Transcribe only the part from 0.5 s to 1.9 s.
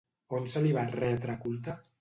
se li va retre culte?